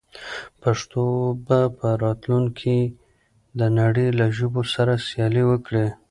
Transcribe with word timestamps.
پښتو 0.61 1.03
به 1.45 1.59
په 1.77 1.87
راتلونکي 2.03 2.79
کې 2.89 2.93
د 3.59 3.61
نړۍ 3.79 4.07
له 4.19 4.25
ژبو 4.37 4.61
سره 4.73 4.93
سیالي 5.07 5.43
وکړي. 5.47 5.85